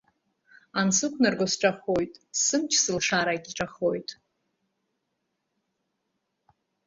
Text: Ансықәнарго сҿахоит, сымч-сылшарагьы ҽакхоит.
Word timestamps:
Ансықәнарго 0.79 1.47
сҿахоит, 1.51 2.13
сымч-сылшарагьы 2.41 3.51
ҽакхоит. 3.57 4.09